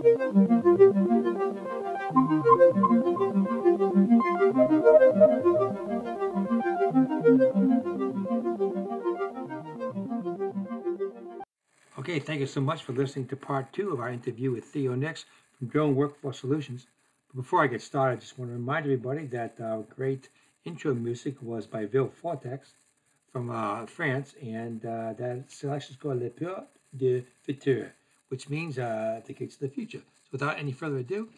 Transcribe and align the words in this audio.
Okay, 0.00 0.08
thank 12.18 12.40
you 12.40 12.46
so 12.46 12.62
much 12.62 12.82
for 12.82 12.92
listening 12.92 13.26
to 13.26 13.36
part 13.36 13.74
two 13.74 13.92
of 13.92 14.00
our 14.00 14.08
interview 14.08 14.50
with 14.52 14.64
Theo 14.64 14.94
Nix 14.94 15.26
from 15.58 15.68
Drone 15.68 15.94
Workforce 15.94 16.40
Solutions. 16.40 16.86
Before 17.36 17.62
I 17.62 17.66
get 17.66 17.82
started, 17.82 18.16
I 18.16 18.20
just 18.20 18.38
want 18.38 18.50
to 18.50 18.54
remind 18.54 18.86
everybody 18.86 19.26
that 19.26 19.60
our 19.60 19.82
great 19.82 20.30
intro 20.64 20.94
music 20.94 21.42
was 21.42 21.66
by 21.66 21.84
Bill 21.84 22.10
Vortex 22.22 22.72
from 23.30 23.50
uh, 23.50 23.84
France, 23.84 24.34
and 24.40 24.82
uh, 24.82 25.12
that 25.18 25.44
selection 25.48 25.92
is 25.92 26.00
called 26.00 26.22
Le 26.22 26.30
Peur 26.30 26.64
de 26.96 27.22
Futur, 27.42 27.92
which 28.30 28.48
means 28.48 28.78
uh, 28.78 29.20
the 29.26 29.32
gates 29.32 29.56
of 29.56 29.60
the 29.60 29.68
future. 29.68 29.98
So 29.98 30.28
without 30.32 30.58
any 30.58 30.72
further 30.72 30.98
ado, 30.98 31.28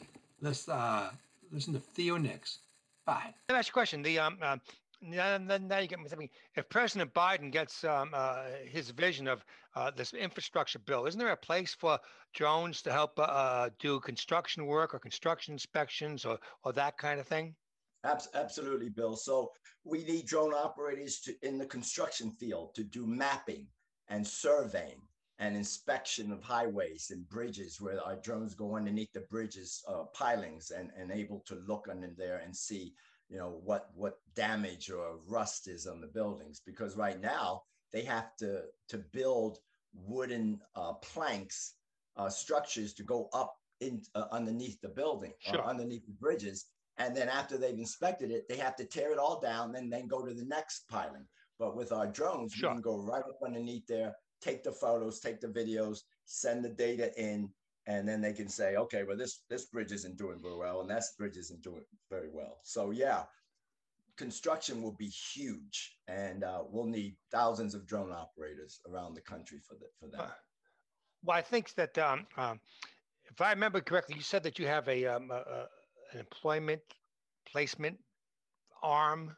let's 0.41 0.69
uh, 0.69 1.11
listen 1.51 1.73
to 1.73 1.81
Theo 1.81 2.17
Nix. 2.17 2.59
Bye. 3.05 3.35
Let 3.49 3.55
me 3.55 3.59
ask 3.59 3.69
you 3.69 3.73
a 3.73 3.81
question. 3.81 4.03
The 4.03 4.19
um, 4.19 4.39
um 4.43 4.61
now, 5.05 5.37
now 5.37 5.79
you 5.79 5.89
get 5.89 5.99
me 5.99 6.09
thinking. 6.09 6.31
If 6.55 6.69
President 6.69 7.13
Biden 7.13 7.51
gets 7.51 7.83
um, 7.83 8.11
uh, 8.13 8.45
his 8.65 8.91
vision 8.91 9.27
of 9.27 9.45
uh, 9.75 9.91
this 9.91 10.13
infrastructure 10.13 10.79
bill, 10.79 11.07
isn't 11.07 11.19
there 11.19 11.33
a 11.33 11.37
place 11.37 11.75
for 11.75 11.99
drones 12.35 12.83
to 12.83 12.93
help 12.93 13.19
uh, 13.19 13.23
uh 13.23 13.71
do 13.81 13.99
construction 13.99 14.65
work 14.65 14.95
or 14.95 15.01
construction 15.01 15.55
inspections 15.55 16.25
or 16.25 16.39
or 16.63 16.73
that 16.75 16.97
kind 16.99 17.19
of 17.19 17.27
thing? 17.27 17.55
Absolutely, 18.05 18.91
Bill. 18.91 19.17
So 19.17 19.51
we 19.85 20.05
need 20.05 20.27
drone 20.27 20.55
operators 20.55 21.21
to, 21.21 21.35
in 21.43 21.59
the 21.59 21.67
construction 21.67 22.31
field 22.31 22.75
to 22.75 22.85
do 22.85 23.07
mapping 23.07 23.67
and 24.09 24.27
surveying 24.27 25.01
and 25.39 25.57
inspection 25.57 26.31
of 26.31 26.43
highways 26.43 27.11
and 27.11 27.29
bridges 27.29 27.81
where 27.81 28.01
our 28.03 28.17
drones 28.17 28.55
go 28.55 28.77
underneath 28.77 29.13
the 29.13 29.21
bridges 29.31 29.83
uh, 29.89 30.05
pilings 30.15 30.71
and, 30.71 30.91
and 30.97 31.11
able 31.11 31.41
to 31.47 31.63
look 31.67 31.89
under 31.91 32.11
there 32.17 32.39
and 32.45 32.55
see 32.55 32.95
you 33.29 33.39
know 33.39 33.61
what 33.65 33.91
what 33.95 34.19
damage 34.35 34.91
or 34.91 35.19
rust 35.27 35.67
is 35.67 35.87
on 35.87 36.01
the 36.01 36.07
buildings 36.07 36.61
because 36.65 36.97
right 36.97 37.21
now 37.21 37.63
they 37.93 38.03
have 38.03 38.37
to 38.37 38.63
to 38.89 38.99
build 39.13 39.59
wooden 39.95 40.61
uh, 40.77 40.93
planks 40.95 41.75
uh, 42.17 42.29
structures 42.29 42.93
to 42.93 43.03
go 43.03 43.29
up 43.33 43.57
in 43.81 44.03
uh, 44.15 44.27
underneath 44.31 44.81
the 44.83 44.89
building 44.89 45.33
uh, 45.49 45.53
sure. 45.53 45.65
underneath 45.65 46.05
the 46.07 46.13
bridges 46.13 46.67
and 46.99 47.17
then 47.17 47.29
after 47.29 47.57
they've 47.57 47.79
inspected 47.79 48.31
it 48.31 48.45
they 48.49 48.57
have 48.57 48.77
to 48.77 48.85
tear 48.85 49.13
it 49.13 49.19
all 49.19 49.41
down 49.41 49.75
and 49.77 49.91
then 49.91 50.07
go 50.07 50.25
to 50.25 50.35
the 50.35 50.45
next 50.45 50.87
piling 50.89 51.27
but 51.59 51.75
with 51.75 51.91
our 51.91 52.07
drones 52.07 52.53
sure. 52.53 52.71
we 52.71 52.75
can 52.75 52.83
go 52.83 52.99
right 52.99 53.25
up 53.25 53.39
underneath 53.45 53.87
there 53.87 54.15
take 54.43 54.63
the 54.63 54.73
photos 54.73 55.21
take 55.21 55.41
the 55.41 55.47
videos 55.47 56.01
send 56.27 56.65
the 56.65 56.69
data 56.69 57.11
in 57.21 57.51
and 57.87 58.09
then 58.09 58.21
they 58.21 58.33
can 58.33 58.49
say, 58.49 58.77
okay, 58.77 59.03
well, 59.03 59.17
this 59.17 59.43
this 59.49 59.65
bridge 59.67 59.93
isn't 59.93 60.17
doing 60.17 60.39
very 60.41 60.57
well, 60.57 60.81
and 60.81 60.91
that 60.91 61.03
bridge 61.19 61.37
isn't 61.37 61.63
doing 61.63 61.85
very 62.11 62.29
well. 62.33 62.61
So 62.63 62.91
yeah, 62.91 63.25
construction 64.17 64.83
will 64.83 64.93
be 64.93 65.09
huge, 65.09 65.97
and 66.07 66.45
uh, 66.45 66.63
we'll 66.69 66.87
need 66.87 67.17
thousands 67.31 67.75
of 67.75 67.87
drone 67.87 68.13
operators 68.13 68.81
around 68.89 69.15
the 69.15 69.21
country 69.21 69.59
for 69.59 69.75
that. 69.75 69.91
For 69.99 70.17
that. 70.17 70.37
Well, 71.25 71.37
I 71.37 71.43
think 71.43 71.75
that 71.75 71.97
um, 71.99 72.27
um, 72.37 72.61
if 73.31 73.41
I 73.41 73.51
remember 73.51 73.81
correctly, 73.81 74.17
you 74.17 74.23
said 74.23 74.43
that 74.45 74.59
you 74.59 74.67
have 74.67 74.89
a, 74.89 75.07
um, 75.07 75.31
a, 75.31 75.67
an 76.13 76.21
employment 76.21 76.83
placement 77.51 77.99
arm 78.83 79.35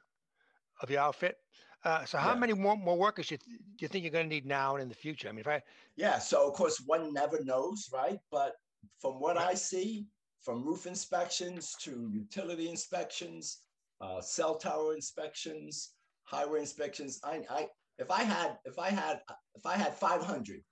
of 0.83 0.91
your 0.91 1.01
outfit. 1.01 1.37
Uh, 1.85 2.05
so 2.05 2.17
how 2.17 2.33
yeah. 2.33 2.39
many 2.39 2.53
more, 2.55 2.77
more 2.77 2.97
workers 2.97 3.29
do 3.29 3.35
you, 3.47 3.59
do 3.59 3.65
you 3.81 3.89
think 3.89 4.05
you're 4.05 4.13
going 4.13 4.25
to 4.25 4.35
need 4.35 4.47
now 4.47 4.75
and 4.75 4.83
in 4.83 4.89
the 4.89 4.95
future? 4.95 5.29
I 5.29 5.33
mean, 5.33 5.41
if 5.41 5.49
I 5.49 5.63
yeah, 5.97 6.19
so 6.19 6.49
of 6.49 6.55
course 6.55 6.83
one 6.87 7.13
never 7.13 7.45
knows, 7.45 7.89
right? 7.93 8.19
But 8.31 8.53
from 9.01 9.21
what 9.21 9.37
I 9.37 9.55
see, 9.55 10.07
from 10.43 10.65
roof 10.65 10.87
inspections 10.87 11.75
to 11.83 12.11
utility 12.13 12.71
inspections, 12.71 13.59
uh, 14.01 14.21
cell 14.21 14.57
tower 14.57 14.95
inspections, 14.95 15.95
highway 16.25 16.61
inspections, 16.61 17.21
I, 17.23 17.43
I 17.51 17.69
if 17.99 18.11
I 18.11 18.23
had 18.23 18.57
if 18.65 18.79
I 18.79 18.89
had 18.89 19.21
if 19.55 19.67
I 19.67 19.77
had 19.77 19.95
500, 19.95 20.63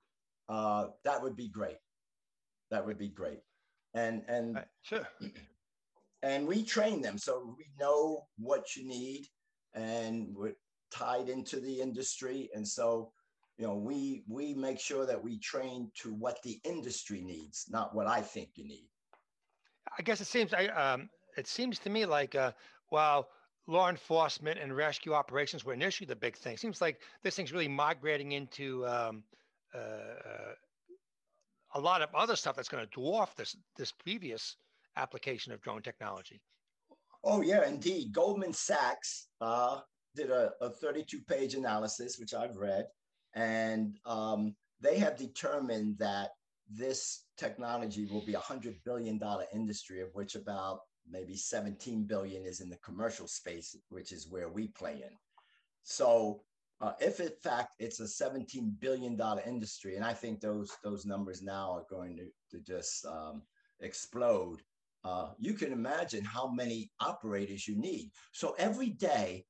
uh, 0.48 0.86
that 1.04 1.22
would 1.22 1.36
be 1.36 1.48
great. 1.48 1.76
That 2.70 2.86
would 2.86 2.98
be 2.98 3.08
great. 3.08 3.40
And 3.94 4.22
and 4.28 4.54
right. 4.54 4.66
sure. 4.82 5.06
And 6.24 6.46
we 6.46 6.62
train 6.62 7.02
them, 7.02 7.18
so 7.18 7.52
we 7.58 7.64
know 7.80 8.28
what 8.38 8.76
you 8.76 8.86
need 8.86 9.26
and 9.74 10.28
we're 10.34 10.54
tied 10.92 11.28
into 11.28 11.60
the 11.60 11.80
industry. 11.80 12.50
And 12.54 12.66
so, 12.66 13.12
you 13.58 13.66
know, 13.66 13.76
we 13.76 14.24
we 14.28 14.54
make 14.54 14.78
sure 14.78 15.06
that 15.06 15.22
we 15.22 15.38
train 15.38 15.90
to 16.02 16.12
what 16.14 16.42
the 16.42 16.60
industry 16.64 17.22
needs, 17.22 17.66
not 17.68 17.94
what 17.94 18.06
I 18.06 18.20
think 18.20 18.50
you 18.54 18.64
need. 18.64 18.88
I 19.98 20.02
guess 20.02 20.20
it 20.20 20.26
seems 20.26 20.54
I 20.54 20.66
um, 20.68 21.08
it 21.36 21.46
seems 21.46 21.78
to 21.80 21.90
me 21.90 22.06
like 22.06 22.34
uh, 22.34 22.52
while 22.88 23.28
law 23.66 23.88
enforcement 23.88 24.58
and 24.58 24.76
rescue 24.76 25.12
operations 25.12 25.64
were 25.64 25.74
initially 25.74 26.06
the 26.06 26.16
big 26.16 26.36
thing, 26.36 26.56
seems 26.56 26.80
like 26.80 27.00
this 27.22 27.36
thing's 27.36 27.52
really 27.52 27.68
migrating 27.68 28.32
into 28.32 28.86
um, 28.86 29.22
uh, 29.74 29.78
uh 29.78 30.54
a 31.74 31.80
lot 31.80 32.02
of 32.02 32.14
other 32.14 32.36
stuff 32.36 32.54
that's 32.54 32.68
going 32.68 32.86
to 32.86 33.00
dwarf 33.00 33.34
this 33.34 33.56
this 33.76 33.92
previous 33.92 34.56
application 34.96 35.52
of 35.52 35.60
drone 35.62 35.82
technology. 35.82 36.40
Oh 37.24 37.40
yeah, 37.40 37.66
indeed. 37.66 38.12
Goldman 38.12 38.52
Sachs 38.52 39.28
uh, 39.40 39.80
did 40.14 40.30
a, 40.30 40.52
a 40.60 40.70
32 40.70 41.20
page 41.22 41.54
analysis, 41.54 42.18
which 42.18 42.34
I've 42.34 42.56
read, 42.56 42.86
and 43.34 43.96
um, 44.04 44.54
they 44.80 44.98
have 44.98 45.16
determined 45.16 45.98
that 45.98 46.30
this 46.70 47.24
technology 47.36 48.06
will 48.06 48.24
be 48.24 48.34
a 48.34 48.40
hundred 48.40 48.76
billion 48.84 49.18
dollar 49.18 49.46
industry, 49.52 50.00
of 50.00 50.08
which 50.14 50.34
about 50.34 50.80
maybe 51.10 51.36
17 51.36 52.04
billion 52.04 52.44
is 52.46 52.60
in 52.60 52.68
the 52.68 52.78
commercial 52.78 53.26
space, 53.26 53.76
which 53.88 54.12
is 54.12 54.28
where 54.28 54.48
we 54.48 54.68
play 54.68 55.02
in. 55.02 55.16
So 55.82 56.42
uh, 56.80 56.92
if 57.00 57.20
in 57.20 57.30
fact 57.42 57.70
it's 57.78 58.00
a 58.00 58.08
17 58.08 58.76
billion 58.80 59.16
dollar 59.16 59.42
industry, 59.46 59.96
and 59.96 60.04
I 60.04 60.12
think 60.12 60.40
those 60.40 60.70
those 60.82 61.06
numbers 61.06 61.42
now 61.42 61.72
are 61.72 61.86
going 61.90 62.16
to, 62.16 62.26
to 62.50 62.62
just 62.64 63.04
um, 63.06 63.42
explode, 63.80 64.62
uh, 65.04 65.30
you 65.38 65.54
can 65.54 65.72
imagine 65.72 66.24
how 66.24 66.48
many 66.48 66.90
operators 67.00 67.66
you 67.66 67.76
need. 67.76 68.10
So 68.32 68.54
every 68.58 68.90
day 68.90 69.44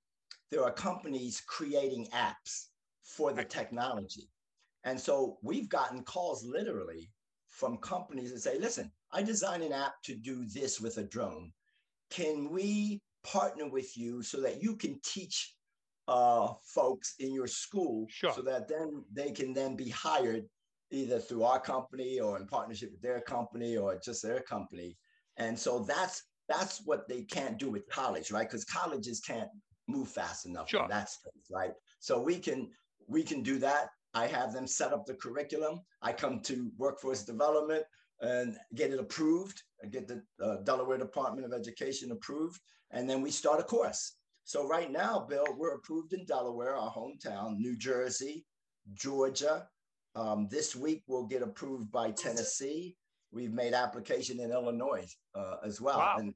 there 0.52 0.62
are 0.62 0.70
companies 0.70 1.42
creating 1.46 2.06
apps 2.14 2.66
for 3.02 3.32
the 3.32 3.42
technology. 3.42 4.28
And 4.84 5.00
so 5.00 5.38
we've 5.42 5.68
gotten 5.68 6.02
calls 6.02 6.44
literally 6.44 7.10
from 7.48 7.78
companies 7.78 8.32
that 8.32 8.40
say, 8.40 8.58
listen, 8.58 8.92
I 9.12 9.22
designed 9.22 9.62
an 9.62 9.72
app 9.72 9.94
to 10.04 10.14
do 10.14 10.44
this 10.46 10.78
with 10.78 10.98
a 10.98 11.04
drone. 11.04 11.52
Can 12.10 12.50
we 12.50 13.00
partner 13.24 13.68
with 13.68 13.96
you 13.96 14.22
so 14.22 14.42
that 14.42 14.62
you 14.62 14.76
can 14.76 15.00
teach 15.02 15.54
uh, 16.06 16.48
folks 16.64 17.14
in 17.18 17.32
your 17.32 17.46
school 17.46 18.06
sure. 18.10 18.32
so 18.32 18.42
that 18.42 18.68
then 18.68 19.04
they 19.10 19.30
can 19.30 19.54
then 19.54 19.74
be 19.74 19.88
hired 19.88 20.44
either 20.90 21.18
through 21.18 21.44
our 21.44 21.60
company 21.60 22.20
or 22.20 22.38
in 22.38 22.46
partnership 22.46 22.90
with 22.90 23.00
their 23.00 23.20
company 23.20 23.78
or 23.78 23.98
just 24.04 24.22
their 24.22 24.40
company. 24.40 24.98
And 25.38 25.58
so 25.58 25.78
that's 25.78 26.24
that's 26.48 26.82
what 26.84 27.08
they 27.08 27.22
can't 27.22 27.56
do 27.58 27.70
with 27.70 27.88
college, 27.88 28.30
right? 28.30 28.46
Because 28.46 28.64
colleges 28.64 29.20
can't 29.20 29.48
move 29.92 30.08
fast 30.08 30.46
enough 30.46 30.68
sure. 30.68 30.86
That's 30.88 31.20
right? 31.50 31.72
So 32.00 32.20
we 32.20 32.38
can 32.38 32.70
we 33.08 33.22
can 33.22 33.42
do 33.42 33.58
that. 33.58 33.90
I 34.14 34.26
have 34.26 34.52
them 34.52 34.66
set 34.66 34.92
up 34.92 35.06
the 35.06 35.14
curriculum. 35.14 35.80
I 36.02 36.12
come 36.12 36.40
to 36.40 36.70
workforce 36.76 37.22
development 37.24 37.84
and 38.20 38.56
get 38.74 38.92
it 38.92 39.00
approved. 39.00 39.62
I 39.82 39.86
get 39.88 40.06
the 40.06 40.22
uh, 40.42 40.56
Delaware 40.62 40.98
Department 40.98 41.46
of 41.46 41.52
Education 41.52 42.12
approved, 42.12 42.60
and 42.90 43.08
then 43.08 43.20
we 43.22 43.30
start 43.30 43.60
a 43.60 43.64
course. 43.64 44.16
So 44.44 44.66
right 44.66 44.90
now, 44.90 45.26
Bill, 45.28 45.46
we're 45.56 45.76
approved 45.76 46.12
in 46.12 46.24
Delaware, 46.24 46.76
our 46.76 46.92
hometown, 46.92 47.58
New 47.58 47.76
Jersey, 47.76 48.44
Georgia. 48.94 49.66
Um, 50.14 50.48
this 50.50 50.76
week 50.76 51.02
we'll 51.06 51.26
get 51.26 51.42
approved 51.42 51.90
by 51.90 52.10
Tennessee. 52.10 52.96
We've 53.30 53.52
made 53.52 53.72
application 53.72 54.40
in 54.40 54.52
Illinois 54.52 55.08
uh, 55.34 55.56
as 55.64 55.80
well, 55.80 55.98
wow. 55.98 56.16
and 56.18 56.34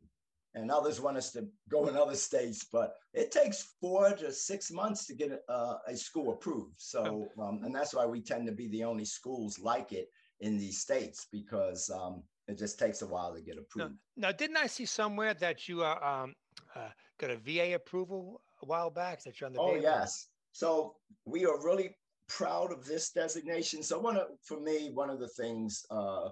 and 0.57 0.71
others 0.71 1.01
want 1.01 1.19
us 1.19 1.31
to 1.33 1.47
go 1.69 1.87
in 1.87 1.97
other 1.97 2.15
states, 2.15 2.67
but 2.73 2.95
it 3.13 3.31
takes 3.31 3.75
four 3.79 4.11
to 4.11 4.33
six 4.33 4.71
months 4.73 5.07
to 5.07 5.15
get 5.15 5.31
a, 5.49 5.77
a 5.87 5.97
school 5.97 6.33
approved. 6.33 6.75
So, 6.79 7.29
um, 7.39 7.61
and 7.63 7.75
that's 7.75 7.95
why 7.95 8.07
we 8.07 8.23
tend 8.23 8.47
to 8.47 8.53
be 8.53 8.67
the 8.69 8.83
only 8.83 9.05
schools 9.05 9.59
like 9.59 9.93
it 9.93 10.09
in 10.41 10.57
these 10.59 10.81
states 10.81 11.27
because 11.31 11.91
um, 11.91 12.23
it 12.49 12.59
just 12.59 12.79
takes 12.79 13.03
a 13.03 13.07
while 13.07 13.35
to 13.35 13.43
get 13.43 13.59
approved. 13.59 13.97
Now, 14.17 14.29
now 14.29 14.33
didn't 14.33 14.57
I 14.57 14.67
see 14.67 14.87
somewhere 14.87 15.35
that 15.35 15.69
you 15.69 15.83
are 15.83 16.03
um, 16.03 16.35
uh, 16.75 16.89
got 17.19 17.31
a 17.31 17.37
VA 17.37 17.75
approval 17.75 18.41
a 18.63 18.67
while 18.67 18.91
back 18.91 19.23
that 19.25 19.39
you're 19.39 19.49
on 19.49 19.53
the? 19.53 19.61
Oh 19.61 19.75
VA 19.75 19.83
yes. 19.83 20.29
So 20.53 20.95
we 21.27 21.45
are 21.45 21.63
really 21.63 21.95
proud 22.31 22.73
of 22.73 22.87
this 22.87 23.11
designation. 23.11 23.83
So 23.83 23.99
one 23.99 24.17
of, 24.17 24.29
for 24.43 24.59
me, 24.59 24.91
one 24.93 25.11
of 25.11 25.21
the 25.21 25.29
things 25.29 25.85
uh, 25.91 26.31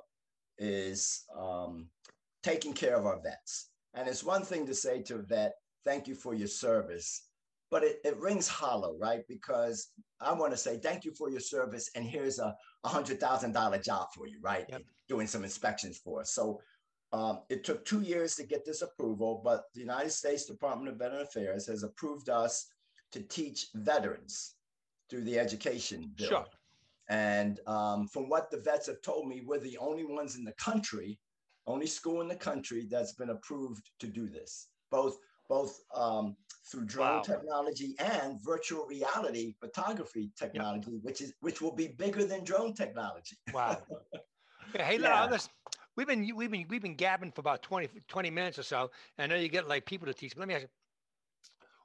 is 0.56 1.24
um, 1.38 1.88
taking 2.42 2.72
care 2.72 2.96
of 2.96 3.04
our 3.04 3.20
vets. 3.20 3.68
And 3.94 4.08
it's 4.08 4.24
one 4.24 4.42
thing 4.42 4.66
to 4.66 4.74
say 4.74 5.02
to 5.02 5.16
a 5.16 5.22
vet, 5.22 5.54
thank 5.84 6.08
you 6.08 6.14
for 6.14 6.34
your 6.34 6.48
service. 6.48 7.28
but 7.70 7.82
it, 7.82 7.98
it 8.04 8.16
rings 8.18 8.46
hollow, 8.46 8.96
right? 9.00 9.22
Because 9.28 9.88
I 10.20 10.32
want 10.32 10.52
to 10.52 10.56
say 10.56 10.76
thank 10.78 11.04
you 11.04 11.12
for 11.12 11.28
your 11.28 11.40
service, 11.40 11.90
and 11.96 12.04
here's 12.04 12.38
a 12.38 12.54
hundred 12.84 13.18
thousand 13.18 13.52
dollar 13.52 13.78
job 13.78 14.08
for 14.14 14.28
you, 14.28 14.38
right? 14.42 14.66
Yep. 14.68 14.82
Doing 15.08 15.26
some 15.26 15.42
inspections 15.42 15.98
for 15.98 16.20
us. 16.20 16.32
So 16.32 16.60
um, 17.12 17.40
it 17.48 17.64
took 17.64 17.84
two 17.84 18.02
years 18.02 18.36
to 18.36 18.44
get 18.44 18.64
this 18.64 18.82
approval, 18.82 19.40
but 19.44 19.64
the 19.74 19.80
United 19.80 20.12
States 20.12 20.44
Department 20.46 20.88
of 20.88 20.98
Veteran 20.98 21.22
Affairs 21.22 21.66
has 21.66 21.82
approved 21.82 22.28
us 22.28 22.66
to 23.10 23.20
teach 23.22 23.66
veterans 23.74 24.54
through 25.10 25.22
the 25.22 25.38
education 25.38 26.12
bill. 26.16 26.28
Sure. 26.28 26.44
And 27.08 27.58
um, 27.66 28.06
from 28.06 28.28
what 28.28 28.50
the 28.52 28.58
vets 28.58 28.86
have 28.86 29.02
told 29.02 29.26
me, 29.28 29.42
we're 29.44 29.58
the 29.58 29.78
only 29.78 30.04
ones 30.04 30.36
in 30.36 30.44
the 30.44 30.52
country, 30.52 31.18
only 31.66 31.86
school 31.86 32.20
in 32.20 32.28
the 32.28 32.36
country 32.36 32.86
that's 32.90 33.12
been 33.12 33.30
approved 33.30 33.90
to 34.00 34.06
do 34.06 34.28
this, 34.28 34.68
both 34.90 35.16
both 35.48 35.78
um, 35.94 36.36
through 36.70 36.86
drone 36.86 37.16
Wow. 37.16 37.22
technology 37.22 37.94
and 37.98 38.38
virtual 38.42 38.86
reality 38.86 39.54
photography 39.60 40.30
technology, 40.38 40.98
which 41.02 41.20
is 41.20 41.34
which 41.40 41.60
will 41.60 41.74
be 41.74 41.88
bigger 41.88 42.24
than 42.24 42.44
drone 42.44 42.74
technology. 42.74 43.36
Wow. 43.52 43.78
Hey, 44.74 44.98
Yeah. 44.98 45.26
listen, 45.30 45.50
we've 45.96 46.06
been 46.06 46.34
we've 46.34 46.50
been 46.50 46.66
we've 46.68 46.82
been 46.82 46.96
gabbing 46.96 47.30
for 47.32 47.40
about 47.40 47.62
20, 47.62 47.88
20 48.08 48.30
minutes 48.30 48.58
or 48.58 48.62
so. 48.64 48.90
And 49.18 49.30
I 49.30 49.36
know 49.36 49.40
you 49.40 49.48
get 49.48 49.68
like 49.68 49.86
people 49.86 50.06
to 50.06 50.14
teach. 50.14 50.34
But 50.34 50.40
let 50.40 50.48
me 50.48 50.54
ask 50.54 50.62
you, 50.62 50.68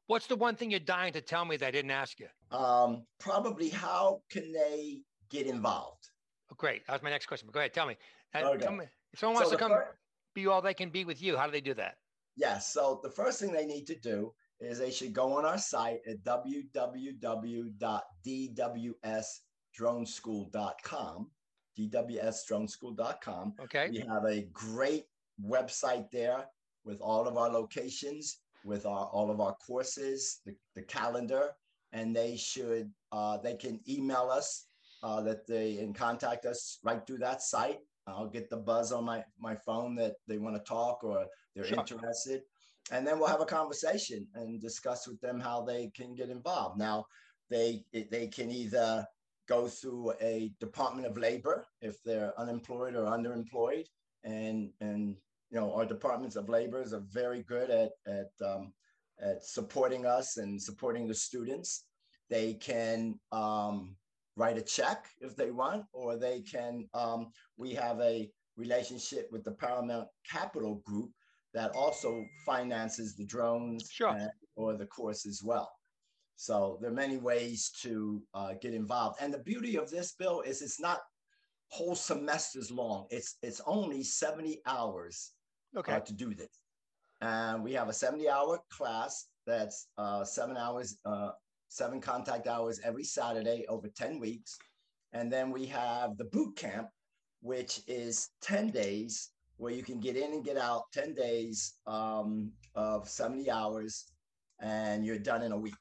what's 0.08 0.28
the 0.28 0.36
one 0.36 0.56
thing 0.56 0.72
you're 0.72 0.80
dying 0.80 1.14
to 1.14 1.22
tell 1.22 1.46
me 1.46 1.58
that 1.58 1.68
I 1.68 1.72
didn't 1.72 1.92
ask 1.92 2.20
you? 2.20 2.28
Um, 2.52 3.06
probably 3.20 3.70
how 3.70 4.24
can 4.32 4.52
they 4.52 5.02
get 5.30 5.46
involved? 5.46 6.09
Great. 6.58 6.86
That 6.88 6.94
was 6.94 7.04
my 7.04 7.10
next 7.10 7.26
question. 7.28 7.46
But 7.48 7.54
go 7.54 7.60
ahead, 7.60 7.74
tell 7.74 7.86
me. 7.88 7.98
And 8.34 8.46
Okay. 8.46 8.64
tell 8.64 8.74
me- 8.74 8.86
if 9.14 9.20
someone 9.20 9.38
So 9.38 9.42
wants 9.42 9.52
to 9.52 9.58
come 9.58 9.72
fir- 9.72 9.98
be 10.34 10.48
all 10.48 10.62
they 10.62 10.74
can 10.74 10.90
be 10.90 11.06
with 11.06 11.22
you, 11.22 11.38
how 11.38 11.46
do 11.46 11.52
they 11.52 11.62
do 11.62 11.74
that? 11.76 11.98
Yes. 12.36 12.72
So 12.74 13.00
the 13.04 13.10
first 13.10 13.40
thing 13.40 13.52
they 13.52 13.66
need 13.66 13.86
to 13.88 13.96
do 14.00 14.34
is 14.60 14.78
they 14.78 14.92
should 14.92 15.14
go 15.14 15.34
on 15.34 15.46
our 15.46 15.58
site 15.58 16.02
at 16.08 16.24
www.dwsdroneschool.com, 20.00 21.32
dwsdroneschool.com. 21.78 23.54
Okay. 23.62 23.90
We 23.90 24.00
have 24.00 24.26
a 24.26 24.42
great 24.52 25.06
website 25.44 26.10
there 26.12 26.46
with 26.84 27.00
all 27.02 27.28
of 27.28 27.38
our 27.38 27.50
locations, 27.50 28.42
with 28.66 28.86
our 28.86 29.06
all 29.08 29.32
of 29.32 29.40
our 29.40 29.56
courses, 29.66 30.42
the, 30.46 30.56
the 30.76 30.84
calendar, 30.84 31.52
and 31.94 32.16
they 32.16 32.36
should 32.38 32.92
uh, 33.12 33.38
they 33.38 33.56
can 33.56 33.80
email 33.88 34.30
us 34.30 34.68
uh, 35.04 35.22
that 35.22 35.48
they 35.48 35.78
and 35.80 35.96
contact 35.96 36.46
us 36.46 36.80
right 36.84 37.06
through 37.06 37.20
that 37.20 37.42
site. 37.42 37.80
I'll 38.08 38.28
get 38.28 38.50
the 38.50 38.58
buzz 38.58 38.92
on 38.92 39.06
my 39.06 39.24
my 39.40 39.56
phone 39.56 39.96
that 39.96 40.16
they 40.28 40.38
want 40.38 40.56
to 40.56 40.64
talk 40.64 41.04
or 41.04 41.26
they're 41.56 41.66
Sure. 41.66 41.80
interested, 41.80 42.42
and 42.92 43.06
then 43.06 43.20
we'll 43.20 43.28
have 43.28 43.42
a 43.42 43.46
conversation 43.46 44.28
and 44.34 44.60
discuss 44.62 45.08
with 45.08 45.20
them 45.22 45.40
how 45.40 45.62
they 45.64 45.90
can 45.96 46.16
get 46.16 46.30
involved. 46.30 46.80
Now, 46.80 47.06
they 47.50 47.84
they 47.94 48.28
can 48.28 48.50
either 48.52 49.06
go 49.48 49.68
through 49.68 50.14
a 50.22 50.52
Department 50.60 51.08
of 51.08 51.18
Labor 51.18 51.66
if 51.82 52.02
they're 52.04 52.34
unemployed 52.40 52.96
or 52.96 53.06
underemployed, 53.06 53.86
and 54.24 54.72
and 54.82 55.16
you 55.52 55.60
know 55.60 55.74
our 55.74 55.86
departments 55.86 56.36
of 56.36 56.50
labors 56.50 56.94
are 56.94 57.04
very 57.12 57.44
good 57.44 57.70
at 57.70 57.92
at 58.08 58.32
um, 58.46 58.74
at 59.22 59.44
supporting 59.44 60.06
us 60.06 60.38
and 60.38 60.62
supporting 60.62 61.08
the 61.08 61.16
students. 61.16 61.86
They 62.30 62.54
can 62.54 63.20
um, 63.32 63.96
write 64.36 64.58
a 64.58 64.62
check 64.62 65.08
if 65.22 65.36
they 65.36 65.52
want, 65.52 65.86
or 65.94 66.18
they 66.18 66.42
can. 66.42 66.88
Um, 66.94 67.32
we 67.58 67.74
have 67.74 68.00
a 68.02 68.30
relationship 68.58 69.28
with 69.32 69.44
the 69.44 69.52
Paramount 69.52 70.08
Capital 70.30 70.76
Group 70.86 71.12
that 71.54 71.72
also 71.72 72.24
finances 72.46 73.16
the 73.16 73.26
drones 73.26 73.90
Sure. 73.90 74.10
and- 74.10 74.32
or 74.56 74.76
the 74.76 74.86
course 74.86 75.26
as 75.26 75.42
well. 75.44 75.72
So 76.36 76.78
there 76.82 76.90
are 76.90 76.94
many 76.94 77.18
ways 77.18 77.70
to 77.82 78.22
uh, 78.34 78.54
get 78.62 78.74
involved. 78.74 79.18
And 79.22 79.34
the 79.34 79.40
beauty 79.40 79.76
of 79.78 79.90
this 79.90 80.14
bill 80.14 80.42
is 80.42 80.62
it's 80.62 80.80
not 80.80 81.02
whole 81.70 81.96
semesters 81.96 82.72
long. 82.72 83.08
It's 83.10 83.38
it's 83.42 83.62
only 83.66 84.04
70 84.04 84.62
hours 84.66 85.34
Okay. 85.76 85.94
uh, 85.94 86.00
to 86.02 86.14
do 86.14 86.34
this. 86.34 86.62
And 87.22 87.64
we 87.64 87.74
have 87.74 87.90
a 87.90 87.94
70 87.94 88.30
hour 88.30 88.60
class 88.70 89.28
that's 89.46 89.88
uh, 89.98 90.24
seven 90.24 90.56
hours, 90.58 90.98
uh, 91.06 91.32
seven 91.70 92.02
contact 92.02 92.48
hours 92.48 92.80
every 92.84 93.04
Saturday 93.04 93.66
over 93.70 93.88
10 93.88 94.20
weeks. 94.20 94.58
And 95.14 95.32
then 95.32 95.52
we 95.52 95.66
have 95.68 96.18
the 96.18 96.26
boot 96.26 96.56
camp, 96.56 96.90
which 97.42 97.82
is 97.88 98.30
10 98.42 98.72
days 98.72 99.30
where 99.58 99.72
you 99.72 99.84
can 99.84 100.00
get 100.00 100.16
in 100.16 100.34
and 100.34 100.44
get 100.44 100.58
out 100.58 100.84
10 100.94 101.14
days 101.14 101.76
um, 101.88 102.52
of 102.76 103.08
70 103.08 103.50
hours 103.50 104.12
and 104.60 105.06
you're 105.06 105.18
done 105.18 105.42
in 105.42 105.52
a 105.52 105.58
week. 105.58 105.74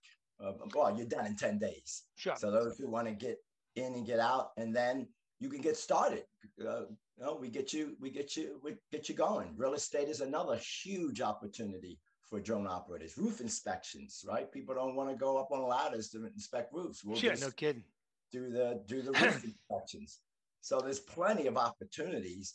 Uh, 0.42 0.52
well, 0.74 0.96
you're 0.96 1.06
done 1.06 1.26
in 1.26 1.36
10 1.36 1.58
days. 1.58 2.04
Sure. 2.16 2.36
So 2.36 2.50
those 2.50 2.78
who 2.78 2.88
want 2.88 3.08
to 3.08 3.12
get 3.12 3.38
in 3.74 3.94
and 3.94 4.06
get 4.06 4.20
out, 4.20 4.50
and 4.56 4.74
then 4.74 5.08
you 5.40 5.48
can 5.48 5.60
get 5.60 5.76
started. 5.76 6.24
Uh, 6.60 6.82
you 7.16 7.24
know, 7.24 7.36
we 7.40 7.48
get 7.48 7.72
you, 7.72 7.96
we 8.00 8.10
get 8.10 8.36
you, 8.36 8.60
we 8.62 8.74
get 8.92 9.08
you 9.08 9.14
going. 9.14 9.54
Real 9.56 9.74
estate 9.74 10.08
is 10.08 10.20
another 10.20 10.56
huge 10.82 11.20
opportunity 11.20 11.98
for 12.28 12.40
drone 12.40 12.66
operators. 12.66 13.16
Roof 13.16 13.40
inspections, 13.40 14.24
right? 14.28 14.50
People 14.50 14.74
don't 14.74 14.94
want 14.94 15.10
to 15.10 15.16
go 15.16 15.38
up 15.38 15.50
on 15.50 15.66
ladders 15.66 16.08
to 16.10 16.26
inspect 16.26 16.72
roofs. 16.72 17.04
We'll 17.04 17.16
just 17.16 17.42
no 17.42 17.50
kidding. 17.50 17.84
do 18.32 18.50
the 18.50 18.82
do 18.86 19.02
the 19.02 19.12
roof 19.12 19.44
inspections. 19.70 20.20
So 20.60 20.80
there's 20.80 21.00
plenty 21.00 21.46
of 21.46 21.56
opportunities, 21.56 22.54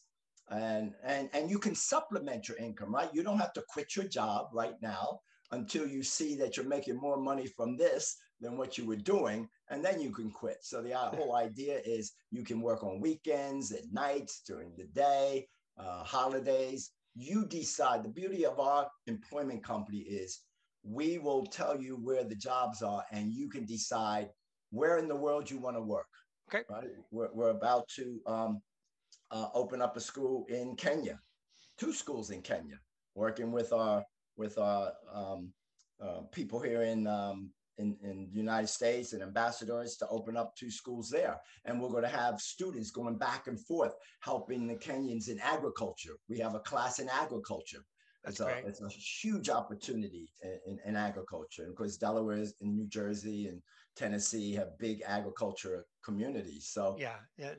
and 0.50 0.94
and 1.04 1.30
and 1.34 1.50
you 1.50 1.60
can 1.60 1.76
supplement 1.76 2.48
your 2.48 2.58
income, 2.58 2.94
right? 2.94 3.10
You 3.14 3.24
don't 3.24 3.40
have 3.40 3.54
to 3.54 3.64
quit 3.68 3.96
your 3.96 4.06
job 4.06 4.50
right 4.54 4.76
now 4.82 5.22
until 5.52 5.88
you 5.88 6.04
see 6.04 6.36
that 6.36 6.58
you're 6.58 6.66
making 6.66 6.96
more 6.96 7.18
money 7.18 7.46
from 7.46 7.78
this 7.78 8.18
than 8.42 8.58
what 8.58 8.78
you 8.78 8.86
were 8.86 8.96
doing, 8.96 9.48
and 9.70 9.84
then 9.84 10.02
you 10.02 10.12
can 10.12 10.30
quit. 10.32 10.58
So 10.62 10.82
the 10.82 10.94
uh, 10.94 11.16
whole 11.16 11.36
idea 11.36 11.80
is 11.86 12.14
you 12.32 12.44
can 12.44 12.62
work 12.62 12.84
on 12.84 13.00
weekends, 13.00 13.72
at 13.72 13.92
nights, 13.92 14.42
during 14.46 14.74
the 14.78 14.86
day, 14.86 15.48
uh, 15.78 16.04
holidays. 16.04 16.92
You 17.16 17.46
decide. 17.46 18.04
The 18.04 18.10
beauty 18.10 18.46
of 18.46 18.60
our 18.60 18.88
employment 19.08 19.64
company 19.64 20.00
is 20.00 20.42
we 20.84 21.18
will 21.18 21.46
tell 21.46 21.80
you 21.80 21.96
where 21.96 22.24
the 22.24 22.36
jobs 22.36 22.82
are, 22.82 23.04
and 23.12 23.32
you 23.32 23.50
can 23.50 23.66
decide 23.66 24.30
where 24.72 24.98
in 24.98 25.08
the 25.08 25.16
world 25.16 25.50
you 25.50 25.60
want 25.60 25.78
to 25.78 25.82
work. 25.82 26.08
Okay. 26.50 26.64
Right. 26.70 26.88
We're, 27.12 27.30
we're 27.34 27.52
about 27.52 27.88
to 27.96 28.20
um, 28.26 28.62
uh, 29.32 29.48
open 29.54 29.82
up 29.82 29.96
a 29.96 30.02
school 30.02 30.46
in 30.50 30.76
Kenya, 30.76 31.20
two 31.78 31.94
schools 31.94 32.32
in 32.32 32.42
Kenya, 32.42 32.80
working 33.16 33.52
with 33.52 33.72
our 33.72 34.04
with 34.36 34.58
our 34.58 34.92
um, 35.14 35.54
uh, 36.02 36.22
people 36.32 36.60
here 36.60 36.82
in, 36.82 37.06
um, 37.06 37.52
in 37.78 37.98
in 38.04 38.30
the 38.32 38.38
United 38.40 38.68
States 38.68 39.14
and 39.14 39.22
ambassadors 39.24 39.98
to 39.98 40.08
open 40.10 40.38
up 40.38 40.56
two 40.56 40.70
schools 40.72 41.10
there, 41.10 41.38
and 41.66 41.82
we're 41.82 41.90
going 41.90 42.04
to 42.04 42.10
have 42.10 42.40
students 42.40 42.92
going 42.92 43.18
back 43.18 43.48
and 43.48 43.60
forth 43.60 43.94
helping 44.22 44.68
the 44.68 44.76
Kenyans 44.76 45.30
in 45.30 45.40
agriculture. 45.40 46.16
We 46.30 46.40
have 46.40 46.56
a 46.56 46.60
class 46.60 47.00
in 47.00 47.10
agriculture. 47.10 47.84
That's 48.24 48.40
It's 48.40 48.50
a, 48.50 48.68
it's 48.68 48.82
a 48.82 48.88
huge 48.90 49.50
opportunity 49.50 50.30
in, 50.44 50.60
in, 50.66 50.80
in 50.86 50.96
agriculture. 50.96 51.64
And 51.64 51.72
of 51.72 51.76
course, 51.76 51.98
Delaware 51.98 52.38
is 52.38 52.56
in 52.62 52.74
New 52.74 52.88
Jersey 52.88 53.48
and 53.48 53.62
Tennessee 53.98 54.54
have 54.54 54.78
big 54.80 55.02
agriculture 55.06 55.86
communities. 56.06 56.70
So 56.72 56.96
Yeah. 56.98 57.18
Yeah. 57.38 57.56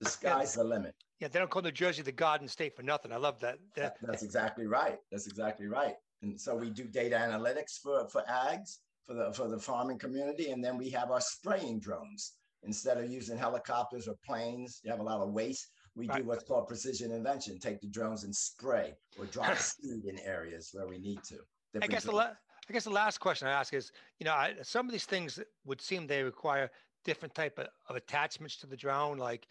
the 0.00 0.08
sky's 0.08 0.54
the 0.54 0.64
limit. 0.64 0.94
Yeah. 1.20 1.28
They 1.28 1.38
don't 1.38 1.50
call 1.50 1.62
New 1.62 1.70
Jersey 1.70 2.02
the 2.02 2.10
Garden 2.10 2.48
State 2.48 2.74
for 2.74 2.82
nothing. 2.82 3.12
I 3.12 3.16
love 3.16 3.38
that. 3.40 3.58
that 3.76 3.94
That- 4.00 4.06
That's 4.08 4.24
exactly 4.24 4.66
right. 4.66 4.98
That's 5.12 5.28
exactly 5.28 5.66
right. 5.68 5.94
And 6.22 6.40
so 6.40 6.56
we 6.56 6.70
do 6.70 6.84
data 6.88 7.14
analytics 7.16 7.78
for, 7.80 8.08
for 8.08 8.22
ags, 8.28 8.78
for 9.06 9.14
the 9.14 9.32
for 9.32 9.48
the 9.48 9.58
farming 9.58 9.98
community, 9.98 10.50
and 10.50 10.62
then 10.64 10.76
we 10.76 10.90
have 10.90 11.10
our 11.10 11.20
spraying 11.20 11.80
drones. 11.80 12.34
Instead 12.64 12.96
of 12.96 13.10
using 13.10 13.36
helicopters 13.36 14.06
or 14.06 14.14
planes, 14.24 14.80
you 14.84 14.90
have 14.90 15.00
a 15.00 15.02
lot 15.02 15.20
of 15.20 15.30
waste. 15.32 15.66
We 15.96 16.06
Right. 16.06 16.22
do 16.22 16.28
what's 16.28 16.44
called 16.44 16.68
precision 16.68 17.10
invention. 17.10 17.58
Take 17.58 17.80
the 17.80 17.88
drones 17.88 18.22
and 18.24 18.34
spray 18.34 18.94
or 19.18 19.26
drop 19.26 19.56
seed 19.58 20.04
in 20.04 20.18
areas 20.20 20.70
where 20.72 20.86
we 20.86 20.98
need 20.98 21.22
to. 21.24 21.34
I 21.34 21.38
Different 21.80 21.90
guess 21.90 22.04
the 22.04 22.12
la- 22.12 22.34
I 22.68 22.72
guess 22.72 22.84
the 22.84 22.90
last 22.90 23.18
question 23.18 23.48
I 23.48 23.52
ask 23.52 23.74
is, 23.74 23.90
you 24.20 24.24
know, 24.24 24.32
I, 24.32 24.54
some 24.62 24.86
of 24.86 24.92
these 24.92 25.06
things 25.06 25.40
would 25.64 25.80
seem 25.80 26.06
they 26.06 26.22
require 26.22 26.70
different 27.04 27.34
type 27.34 27.58
of, 27.58 27.66
of 27.88 27.96
attachments 27.96 28.56
to 28.58 28.66
the 28.68 28.76
drone, 28.76 29.18
like 29.18 29.48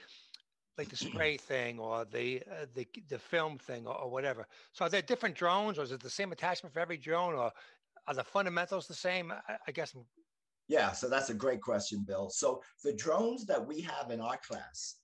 like 0.78 0.88
the 0.88 0.96
spray 1.08 1.36
thing 1.36 1.80
or 1.80 2.06
the 2.06 2.42
uh, 2.50 2.66
the 2.74 2.88
the 3.10 3.20
film 3.20 3.58
thing 3.58 3.86
or, 3.86 3.96
or 3.98 4.10
whatever. 4.10 4.48
So 4.72 4.86
are 4.86 4.90
there 4.90 5.02
different 5.02 5.36
drones, 5.36 5.78
or 5.78 5.84
is 5.84 5.92
it 5.92 6.02
the 6.02 6.10
same 6.10 6.32
attachment 6.32 6.74
for 6.74 6.80
every 6.80 6.98
drone, 6.98 7.34
or 7.36 7.52
are 8.08 8.14
the 8.14 8.24
fundamentals 8.24 8.88
the 8.88 8.94
same? 8.94 9.32
I, 9.32 9.56
I 9.68 9.72
guess. 9.72 9.96
Yeah, 10.68 10.92
so 10.92 11.10
that's 11.10 11.30
a 11.30 11.34
great 11.34 11.62
question, 11.62 12.04
Bill. 12.08 12.30
So 12.30 12.62
the 12.84 12.94
drones 12.94 13.46
that 13.46 13.66
we 13.66 13.82
have 13.82 14.12
in 14.12 14.22
our 14.22 14.38
class 14.38 14.96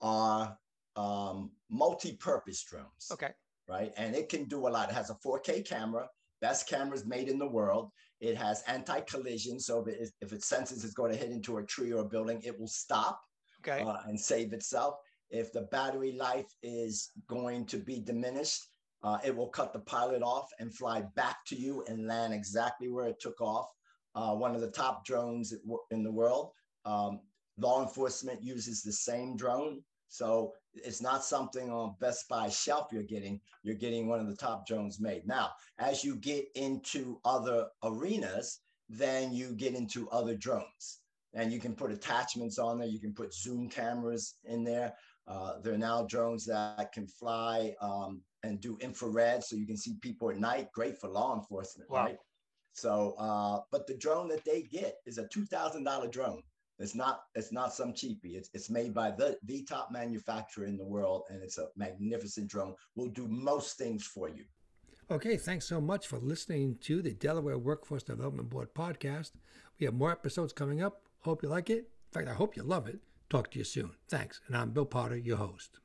are 0.00 0.56
um, 0.96 1.50
multi-purpose 1.70 2.64
drones, 2.64 3.08
Okay. 3.12 3.30
right? 3.68 3.92
And 3.96 4.14
it 4.14 4.28
can 4.28 4.44
do 4.44 4.66
a 4.66 4.70
lot. 4.70 4.90
It 4.90 4.94
has 4.94 5.10
a 5.10 5.14
4K 5.14 5.66
camera, 5.66 6.08
best 6.40 6.68
cameras 6.68 7.06
made 7.06 7.28
in 7.28 7.38
the 7.38 7.48
world. 7.48 7.90
It 8.20 8.36
has 8.36 8.62
anti-collision, 8.66 9.60
so 9.60 9.80
if 9.80 9.88
it, 9.88 10.10
if 10.20 10.32
it 10.32 10.42
senses 10.42 10.84
it's 10.84 10.94
going 10.94 11.12
to 11.12 11.18
hit 11.18 11.30
into 11.30 11.58
a 11.58 11.64
tree 11.64 11.92
or 11.92 12.02
a 12.02 12.08
building, 12.08 12.40
it 12.42 12.58
will 12.58 12.68
stop 12.68 13.20
Okay. 13.66 13.82
uh, 13.82 13.98
and 14.06 14.18
save 14.20 14.52
itself. 14.52 14.96
If 15.30 15.52
the 15.52 15.62
battery 15.62 16.12
life 16.12 16.46
is 16.62 17.10
going 17.26 17.66
to 17.66 17.78
be 17.78 18.00
diminished, 18.00 18.62
uh, 19.06 19.18
it 19.26 19.34
will 19.36 19.52
cut 19.58 19.72
the 19.72 19.84
pilot 19.96 20.22
off 20.22 20.48
and 20.58 20.74
fly 20.74 20.98
back 21.14 21.38
to 21.46 21.56
you 21.56 21.84
and 21.88 22.08
land 22.08 22.32
exactly 22.34 22.88
where 22.88 23.08
it 23.12 23.20
took 23.20 23.40
off. 23.40 23.68
uh, 24.16 24.34
one 24.34 24.54
of 24.54 24.62
the 24.62 24.70
top 24.70 25.04
drones 25.04 25.54
in 25.90 26.02
the 26.02 26.10
world. 26.10 26.50
Um, 26.84 27.20
law 27.58 27.82
enforcement 27.82 28.42
uses 28.42 28.82
the 28.82 28.92
same 28.92 29.36
drone. 29.36 29.82
So 30.08 30.52
it's 30.72 31.02
not 31.02 31.24
something 31.24 31.70
on 31.70 31.96
Best 32.00 32.28
Buy 32.28 32.48
shelf 32.48 32.88
you're 32.92 33.02
getting. 33.02 33.40
You're 33.62 33.74
getting 33.74 34.08
one 34.08 34.20
of 34.20 34.28
the 34.28 34.36
top 34.36 34.66
drones 34.66 35.00
made. 35.00 35.26
Now, 35.26 35.50
as 35.78 36.02
you 36.02 36.16
get 36.16 36.46
into 36.54 37.20
other 37.24 37.66
arenas, 37.84 38.60
then 38.88 39.34
you 39.34 39.52
get 39.52 39.74
into 39.74 40.08
other 40.10 40.34
drones. 40.34 41.00
And 41.34 41.52
you 41.52 41.60
can 41.60 41.74
put 41.74 41.90
attachments 41.90 42.58
on 42.58 42.78
there. 42.78 42.88
You 42.88 43.00
can 43.00 43.12
put 43.12 43.34
zoom 43.34 43.68
cameras 43.68 44.36
in 44.44 44.64
there. 44.64 44.94
Uh, 45.28 45.54
there 45.62 45.74
are 45.74 45.78
now 45.78 46.06
drones 46.06 46.46
that 46.46 46.92
can 46.92 47.06
fly 47.06 47.74
um, 47.82 48.22
and 48.46 48.60
do 48.60 48.78
infrared, 48.80 49.44
so 49.44 49.56
you 49.56 49.66
can 49.66 49.76
see 49.76 49.94
people 50.00 50.30
at 50.30 50.38
night. 50.38 50.72
Great 50.72 50.98
for 50.98 51.08
law 51.08 51.36
enforcement, 51.36 51.90
wow. 51.90 52.04
right? 52.04 52.16
So, 52.72 53.14
uh, 53.18 53.60
but 53.72 53.86
the 53.86 53.96
drone 53.96 54.28
that 54.28 54.44
they 54.44 54.62
get 54.62 54.96
is 55.06 55.18
a 55.18 55.26
two 55.28 55.44
thousand 55.46 55.84
dollar 55.84 56.08
drone. 56.08 56.42
It's 56.78 56.94
not 56.94 57.22
it's 57.34 57.52
not 57.52 57.72
some 57.72 57.92
cheapie. 57.92 58.36
It's 58.36 58.50
it's 58.52 58.68
made 58.68 58.92
by 58.92 59.10
the 59.10 59.38
the 59.44 59.64
top 59.64 59.88
manufacturer 59.90 60.66
in 60.66 60.76
the 60.76 60.84
world, 60.84 61.22
and 61.30 61.42
it's 61.42 61.58
a 61.58 61.68
magnificent 61.76 62.48
drone. 62.48 62.74
Will 62.94 63.08
do 63.08 63.26
most 63.28 63.78
things 63.78 64.06
for 64.06 64.28
you. 64.28 64.44
Okay, 65.10 65.36
thanks 65.36 65.66
so 65.66 65.80
much 65.80 66.06
for 66.06 66.18
listening 66.18 66.76
to 66.82 67.00
the 67.00 67.14
Delaware 67.14 67.58
Workforce 67.58 68.02
Development 68.02 68.50
Board 68.50 68.74
podcast. 68.74 69.30
We 69.78 69.86
have 69.86 69.94
more 69.94 70.10
episodes 70.10 70.52
coming 70.52 70.82
up. 70.82 71.02
Hope 71.20 71.42
you 71.42 71.48
like 71.48 71.70
it. 71.70 71.78
In 71.78 72.12
fact, 72.12 72.28
I 72.28 72.34
hope 72.34 72.56
you 72.56 72.62
love 72.62 72.88
it. 72.88 72.98
Talk 73.30 73.50
to 73.52 73.58
you 73.58 73.64
soon. 73.64 73.92
Thanks. 74.08 74.40
And 74.46 74.56
I'm 74.56 74.70
Bill 74.70 74.84
Potter, 74.84 75.16
your 75.16 75.36
host. 75.36 75.78